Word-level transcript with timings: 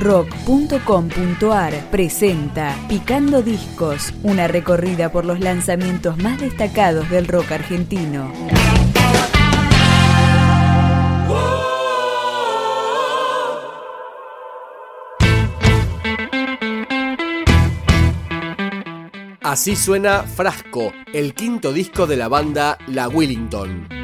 rock.com.ar 0.00 1.90
presenta 1.90 2.74
Picando 2.88 3.42
Discos, 3.42 4.14
una 4.22 4.48
recorrida 4.48 5.12
por 5.12 5.26
los 5.26 5.40
lanzamientos 5.40 6.16
más 6.16 6.40
destacados 6.40 7.08
del 7.10 7.28
rock 7.28 7.52
argentino. 7.52 8.32
Así 19.42 19.74
suena 19.74 20.22
Frasco, 20.22 20.92
el 21.12 21.34
quinto 21.34 21.72
disco 21.72 22.06
de 22.06 22.16
la 22.16 22.28
banda 22.28 22.78
La 22.86 23.08
Willington. 23.08 23.99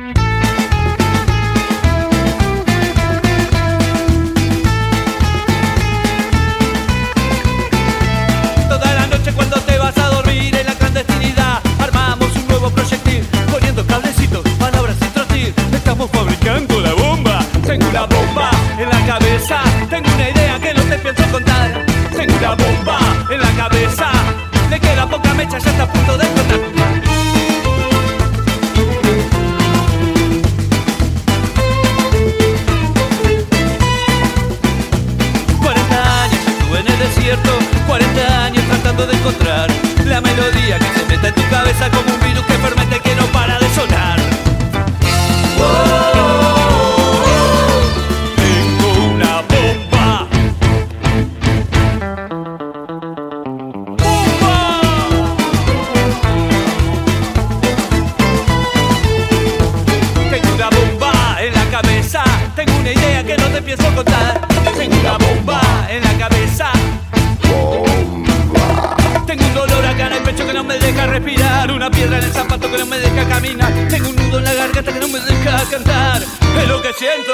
Tengo 69.37 69.49
un 69.49 69.55
dolor 69.55 69.85
acá 69.85 70.07
en 70.07 70.13
el 70.15 70.23
pecho 70.23 70.47
que 70.47 70.53
no 70.55 70.65
me 70.65 70.79
deja 70.79 71.07
respirar. 71.07 71.71
Una 71.71 71.91
piedra 71.91 72.19
en 72.19 72.25
el 72.25 72.33
zapato 72.33 72.71
que 72.71 72.79
no 72.79 72.87
me 72.87 72.99
deja 72.99 73.29
caminar. 73.29 73.73
Tengo 73.91 74.09
un 74.09 74.17
nudo 74.17 74.39
en 74.39 74.45
la 74.45 74.55
garganta 74.55 74.93
que 74.93 75.01
no 75.01 75.09
me 75.09 75.21
deja 75.21 75.63
cantar. 75.71 76.23
Es 76.23 76.69
lo 76.69 76.81
que 76.81 76.93
siento. 76.95 77.33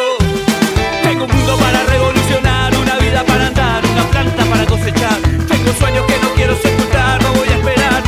Tengo 1.03 1.25
un 1.25 1.31
mundo 1.31 1.57
para 1.59 1.85
revolucionar 1.85 2.75
Una 2.77 2.97
vida 2.97 3.25
para 3.25 3.47
andar, 3.49 3.85
una 3.85 4.05
planta 4.11 4.45
para 4.45 4.65
cosechar. 4.67 5.19
Tengo 5.49 5.73
sueños 5.79 6.07
que 6.07 6.19
no 6.19 6.33
quiero 6.35 6.57
sepultar 6.57 7.23
No 7.23 7.33
voy 7.35 7.49
a 7.49 7.57
esperar, 7.57 8.02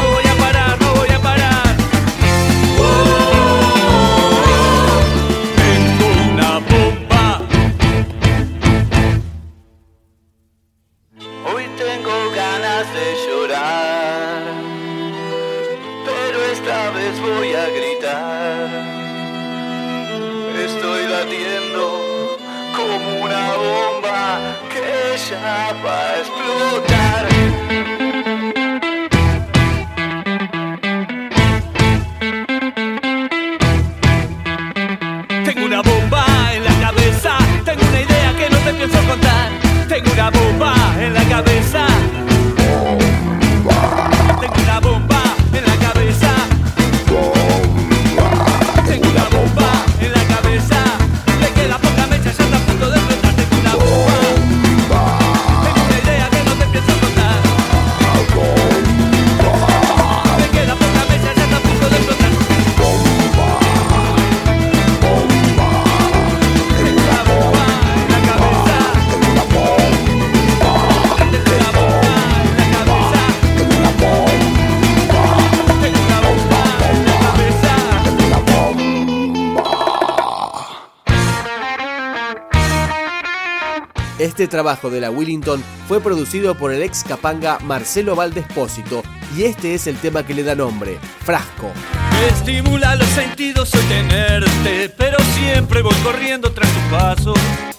Este 84.25 84.49
trabajo 84.49 84.89
de 84.89 85.03
la 85.03 85.11
Willington 85.11 85.63
fue 85.87 86.01
producido 86.01 86.55
por 86.55 86.73
el 86.73 86.83
ex 86.83 87.05
capanga 87.05 87.59
Marcelo 87.59 88.17
Valdespósito 88.17 89.03
y 89.37 89.43
este 89.43 89.75
es 89.75 89.87
el 89.87 89.99
tema 89.99 90.25
que 90.25 90.33
le 90.33 90.43
da 90.43 90.55
nombre, 90.55 90.99
Frasco. 91.27 91.71
Me 92.11 92.29
estimula 92.29 92.95
los 92.97 93.07
sentidos 93.09 93.75
hoy 93.75 93.83
tenerte, 93.83 94.89
pero 94.97 95.19
siempre 95.35 95.83
voy 95.83 95.95
corriendo 95.97 96.51
tras 96.53 96.71
tu 96.73 96.81
paso. 96.91 97.35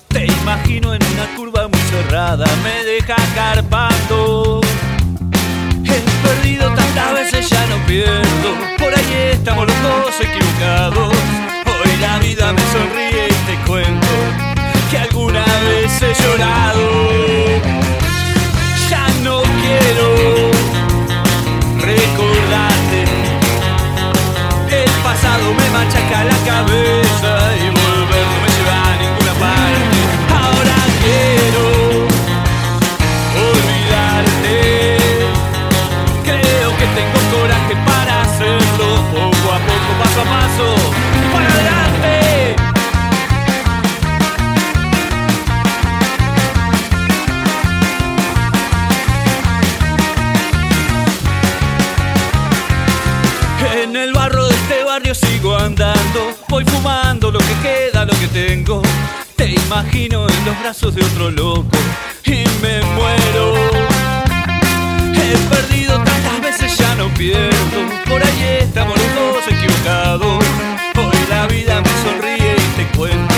Te 0.08 0.28
imagino 0.28 0.94
en 0.94 1.02
una 1.04 1.36
curva 1.36 1.68
muy 1.68 1.80
cerrada, 1.80 2.46
me 2.62 2.86
deja 2.86 3.16
carpando. 3.34 4.62
He 5.84 6.28
perdido 6.28 6.72
tantas 6.76 7.14
veces, 7.16 7.50
ya 7.50 7.66
no 7.66 7.84
pierdo. 7.88 8.54
Por 8.78 8.94
ahí 8.94 9.32
estamos 9.32 9.66
los 9.66 9.82
dos 9.82 10.22
equivocados. 10.22 11.12
Hoy 11.66 11.98
la 12.00 12.20
vida 12.20 12.54
me 12.54 12.62
sonríe 12.72 13.30
y 13.30 13.46
te 13.48 13.68
cuento 13.68 14.05
he 16.02 16.14
llorado. 16.14 16.90
Ya 18.90 19.08
no 19.24 19.42
quiero 19.62 20.52
recordarte. 21.80 23.06
El 24.72 24.92
pasado 25.04 25.54
me 25.54 25.70
machaca 25.70 26.24
la 26.26 26.38
cabeza 26.46 27.05
andando, 55.54 56.34
voy 56.50 56.66
fumando 56.66 57.30
lo 57.30 57.40
que 57.40 57.54
queda, 57.62 58.06
lo 58.06 58.14
que 58.14 58.28
tengo. 58.28 58.82
Te 59.36 59.52
imagino 59.52 60.28
en 60.28 60.46
los 60.46 60.60
brazos 60.62 60.96
de 60.96 61.04
otro 61.04 61.30
loco 61.30 61.78
y 62.24 62.44
me 62.62 62.82
muero. 62.96 63.54
He 65.14 65.38
perdido 65.50 65.98
tantas 65.98 66.42
veces, 66.42 66.78
ya 66.78 66.96
no 66.96 67.14
pierdo. 67.14 67.80
Por 68.10 68.24
ahí 68.24 68.58
estamos 68.62 68.98
los 68.98 69.16
dos 69.16 69.48
equivocados. 69.48 70.44
Hoy 70.98 71.20
la 71.30 71.46
vida 71.48 71.82
me 71.82 71.90
sonríe 72.04 72.56
y 72.56 72.78
te 72.78 72.98
cuento 72.98 73.36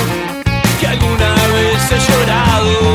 que 0.79 0.87
alguna 0.87 1.33
vez 1.53 1.91
he 1.91 2.11
llorado. 2.11 2.86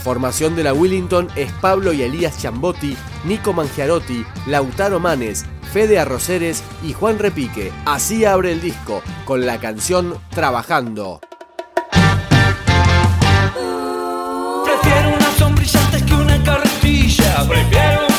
Formación 0.00 0.56
de 0.56 0.64
la 0.64 0.72
Willington 0.72 1.28
es 1.36 1.52
Pablo 1.60 1.92
y 1.92 2.02
Elías 2.02 2.38
Chambotti, 2.38 2.96
Nico 3.24 3.52
Mangiarotti, 3.52 4.24
Lautaro 4.46 4.98
Manes, 4.98 5.44
Fede 5.72 5.98
Arroceres 5.98 6.64
y 6.82 6.92
Juan 6.92 7.18
Repique. 7.18 7.70
Así 7.84 8.24
abre 8.24 8.52
el 8.52 8.60
disco, 8.60 9.02
con 9.24 9.46
la 9.46 9.58
canción 9.58 10.18
Trabajando. 10.30 11.20
Prefiero 14.64 15.14
una 15.16 15.32
sombrilla 15.38 15.80
antes 15.84 16.02
que 16.02 16.14
una 16.14 16.42
carretilla. 16.42 17.48
Prefiero 17.48 18.09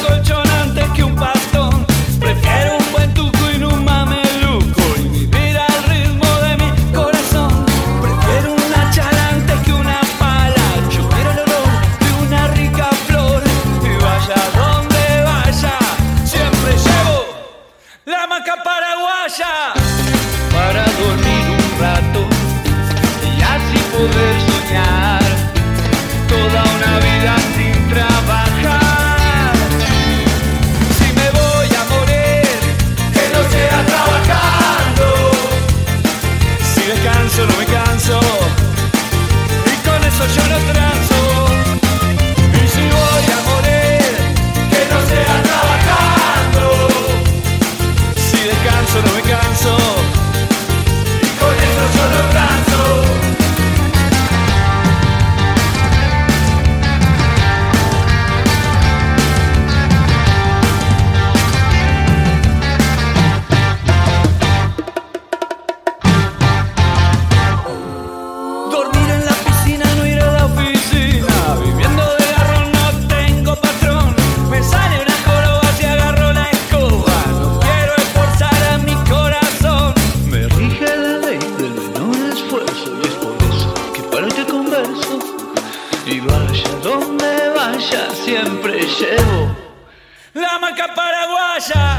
banca 90.71 90.87
paraguaia. 90.95 91.90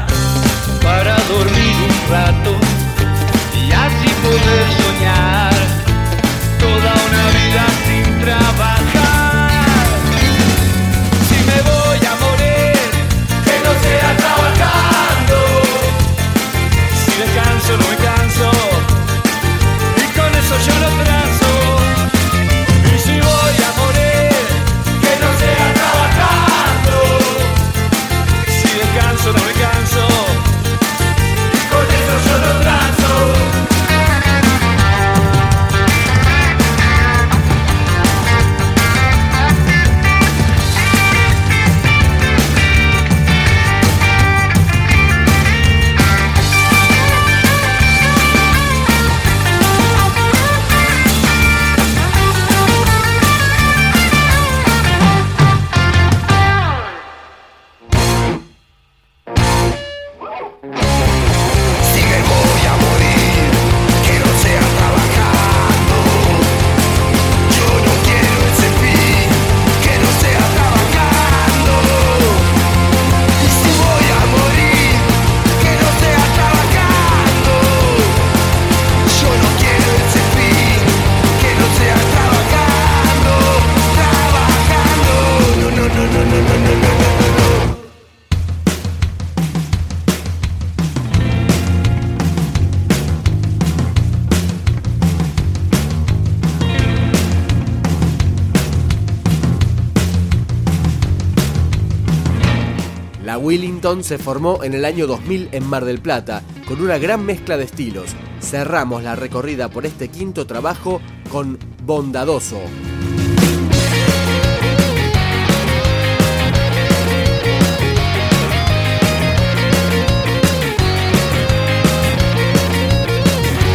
Se 103.83 104.17
formó 104.17 104.63
en 104.63 104.73
el 104.73 104.85
año 104.85 105.07
2000 105.07 105.49
en 105.51 105.67
Mar 105.67 105.83
del 105.83 105.99
Plata, 105.99 106.41
con 106.65 106.79
una 106.81 106.97
gran 106.97 107.25
mezcla 107.25 107.57
de 107.57 107.65
estilos. 107.65 108.15
Cerramos 108.39 109.03
la 109.03 109.17
recorrida 109.17 109.67
por 109.67 109.85
este 109.85 110.07
quinto 110.07 110.47
trabajo 110.47 111.01
con 111.29 111.59
Bondadoso. 111.83 112.61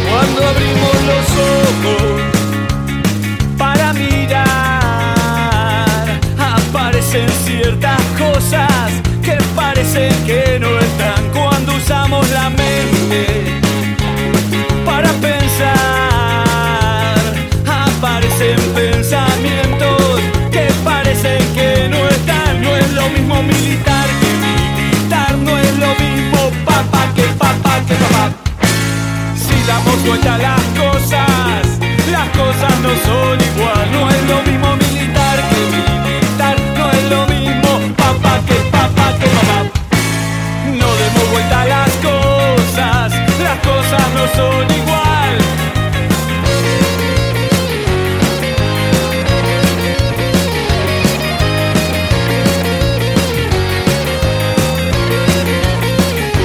Cuando 0.09 0.47
abrimos 0.47 0.95
los 1.05 1.27
ojos 1.85 2.21
para 3.59 3.93
mirar, 3.93 4.49
aparecen 6.35 7.29
ciertas 7.45 8.01
cosas 8.17 8.89
que 9.21 9.37
que 10.25 10.59
no 10.59 10.79
están 10.79 11.29
cuando 11.33 11.75
usamos 11.75 12.29
la 12.29 12.49
mente 12.49 13.59
para 14.85 15.09
pensar. 15.13 15.75
Aparecen 17.67 18.59
pensamientos 18.73 20.21
que 20.51 20.67
parecen 20.83 21.43
que 21.53 21.89
no 21.89 22.07
están. 22.07 22.61
No 22.61 22.75
es 22.77 22.91
lo 22.93 23.09
mismo 23.09 23.43
militar 23.43 24.07
que 24.21 24.29
militar, 24.47 25.37
no 25.37 25.57
es 25.57 25.77
lo 25.77 25.91
mismo 25.95 26.51
papá 26.65 27.11
que 27.15 27.23
papá 27.37 27.81
que 27.87 27.95
papá. 27.95 28.31
Si 29.35 29.55
damos 29.67 30.01
vuelta 30.05 30.35
a 30.35 30.37
las 30.37 30.63
cosas, 30.81 31.61
las 32.11 32.29
cosas 32.29 32.73
no 32.85 32.91
son 33.05 33.37
igual. 33.49 33.85
No 33.91 34.09
es 34.09 34.23
lo 34.31 34.41
mismo 34.49 34.75
militar 34.77 35.35
que 35.49 35.59
militar, 35.75 36.08
demos 41.13 41.29
vuelta 41.31 41.65
las 41.65 41.89
cosas, 41.97 43.13
las 43.43 43.57
cosas 43.59 44.01
no 44.13 44.27
son 44.35 44.71
igual. 44.71 45.37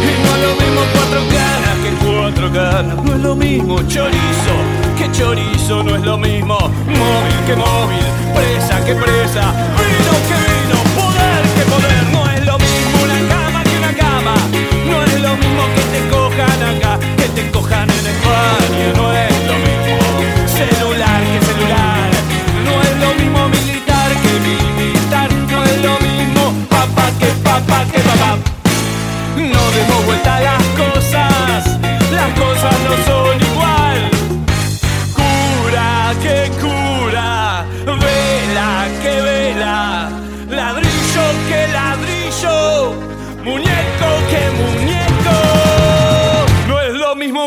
Y 0.02 0.12
no 0.22 0.34
es 0.34 0.40
lo 0.42 0.52
mismo 0.60 0.82
cuatro 0.92 1.20
caras 1.34 1.76
que 1.82 1.90
cuatro 2.04 2.52
caras. 2.52 3.04
No 3.04 3.14
es 3.14 3.20
lo 3.20 3.34
mismo 3.34 3.82
chorizo 3.88 4.54
que 4.98 5.10
chorizo. 5.12 5.82
No 5.82 5.96
es 5.96 6.02
lo 6.02 6.18
mismo 6.18 6.58
móvil 6.58 7.38
que 7.46 7.56
móvil. 7.56 8.04
Presa 8.34 8.84
que 8.84 8.94
presa, 8.94 9.52
vino 9.78 10.14
que 10.28 10.36
vino, 10.44 10.78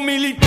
militar, 0.01 0.46